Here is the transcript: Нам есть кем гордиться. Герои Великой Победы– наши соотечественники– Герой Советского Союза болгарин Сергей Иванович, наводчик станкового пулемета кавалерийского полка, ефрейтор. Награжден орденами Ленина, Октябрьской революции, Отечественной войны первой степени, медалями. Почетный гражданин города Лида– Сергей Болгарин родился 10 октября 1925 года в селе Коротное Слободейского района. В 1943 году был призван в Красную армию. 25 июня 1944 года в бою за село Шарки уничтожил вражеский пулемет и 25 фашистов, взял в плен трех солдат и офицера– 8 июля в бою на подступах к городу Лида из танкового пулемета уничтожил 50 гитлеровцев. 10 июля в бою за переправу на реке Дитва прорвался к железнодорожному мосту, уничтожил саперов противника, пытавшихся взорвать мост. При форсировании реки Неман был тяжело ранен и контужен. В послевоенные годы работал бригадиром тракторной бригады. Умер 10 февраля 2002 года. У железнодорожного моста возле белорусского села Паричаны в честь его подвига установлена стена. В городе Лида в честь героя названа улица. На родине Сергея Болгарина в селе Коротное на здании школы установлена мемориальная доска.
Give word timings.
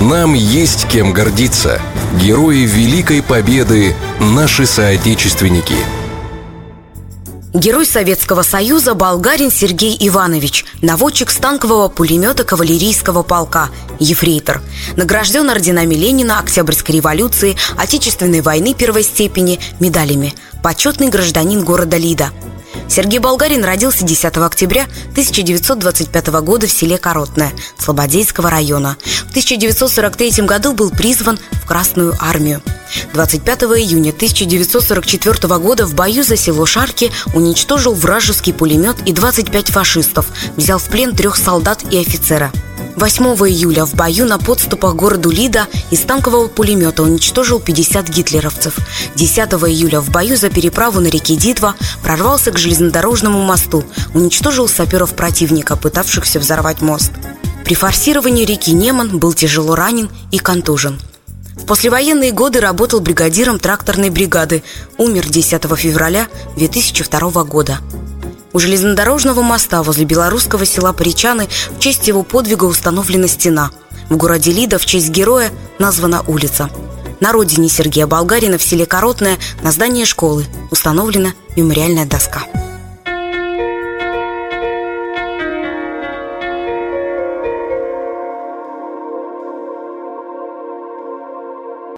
Нам 0.00 0.34
есть 0.34 0.86
кем 0.88 1.12
гордиться. 1.12 1.82
Герои 2.20 2.66
Великой 2.66 3.20
Победы– 3.20 3.96
наши 4.20 4.64
соотечественники– 4.64 5.74
Герой 7.54 7.86
Советского 7.86 8.42
Союза 8.42 8.94
болгарин 8.94 9.50
Сергей 9.50 9.96
Иванович, 9.98 10.66
наводчик 10.82 11.30
станкового 11.30 11.88
пулемета 11.88 12.44
кавалерийского 12.44 13.22
полка, 13.22 13.70
ефрейтор. 13.98 14.60
Награжден 14.96 15.48
орденами 15.48 15.94
Ленина, 15.94 16.38
Октябрьской 16.38 16.96
революции, 16.96 17.56
Отечественной 17.76 18.42
войны 18.42 18.74
первой 18.74 19.02
степени, 19.02 19.58
медалями. 19.80 20.34
Почетный 20.62 21.08
гражданин 21.08 21.64
города 21.64 21.96
Лида– 21.96 22.30
Сергей 22.88 23.18
Болгарин 23.18 23.64
родился 23.64 24.04
10 24.04 24.36
октября 24.38 24.84
1925 25.12 26.26
года 26.42 26.66
в 26.66 26.70
селе 26.70 26.98
Коротное 26.98 27.52
Слободейского 27.78 28.50
района. 28.50 28.96
В 29.26 29.30
1943 29.30 30.44
году 30.44 30.72
был 30.72 30.90
призван 30.90 31.38
в 31.52 31.66
Красную 31.66 32.16
армию. 32.18 32.62
25 33.12 33.62
июня 33.64 34.10
1944 34.10 35.58
года 35.58 35.86
в 35.86 35.94
бою 35.94 36.24
за 36.24 36.36
село 36.36 36.64
Шарки 36.64 37.12
уничтожил 37.34 37.92
вражеский 37.92 38.54
пулемет 38.54 38.96
и 39.06 39.12
25 39.12 39.68
фашистов, 39.68 40.26
взял 40.56 40.78
в 40.78 40.88
плен 40.88 41.14
трех 41.14 41.36
солдат 41.36 41.82
и 41.90 41.98
офицера– 41.98 42.50
8 42.98 43.24
июля 43.48 43.86
в 43.86 43.94
бою 43.94 44.26
на 44.26 44.38
подступах 44.38 44.94
к 44.94 44.96
городу 44.96 45.30
Лида 45.30 45.68
из 45.92 46.00
танкового 46.00 46.48
пулемета 46.48 47.04
уничтожил 47.04 47.60
50 47.60 48.08
гитлеровцев. 48.08 48.76
10 49.14 49.38
июля 49.38 50.00
в 50.00 50.10
бою 50.10 50.36
за 50.36 50.50
переправу 50.50 50.98
на 50.98 51.06
реке 51.06 51.36
Дитва 51.36 51.76
прорвался 52.02 52.50
к 52.50 52.58
железнодорожному 52.58 53.40
мосту, 53.40 53.84
уничтожил 54.14 54.68
саперов 54.68 55.14
противника, 55.14 55.76
пытавшихся 55.76 56.40
взорвать 56.40 56.80
мост. 56.82 57.12
При 57.64 57.74
форсировании 57.74 58.44
реки 58.44 58.72
Неман 58.72 59.18
был 59.18 59.32
тяжело 59.32 59.76
ранен 59.76 60.10
и 60.32 60.38
контужен. 60.38 60.98
В 61.54 61.66
послевоенные 61.66 62.32
годы 62.32 62.58
работал 62.58 62.98
бригадиром 62.98 63.60
тракторной 63.60 64.10
бригады. 64.10 64.64
Умер 64.96 65.28
10 65.28 65.62
февраля 65.76 66.26
2002 66.56 67.44
года. 67.44 67.78
У 68.52 68.58
железнодорожного 68.58 69.42
моста 69.42 69.82
возле 69.82 70.04
белорусского 70.04 70.64
села 70.64 70.92
Паричаны 70.92 71.48
в 71.76 71.80
честь 71.80 72.08
его 72.08 72.22
подвига 72.22 72.64
установлена 72.64 73.28
стена. 73.28 73.70
В 74.08 74.16
городе 74.16 74.52
Лида 74.52 74.78
в 74.78 74.86
честь 74.86 75.10
героя 75.10 75.50
названа 75.78 76.22
улица. 76.26 76.70
На 77.20 77.32
родине 77.32 77.68
Сергея 77.68 78.06
Болгарина 78.06 78.58
в 78.58 78.62
селе 78.62 78.86
Коротное 78.86 79.38
на 79.62 79.70
здании 79.70 80.04
школы 80.04 80.46
установлена 80.70 81.32
мемориальная 81.56 82.06
доска. 82.06 82.44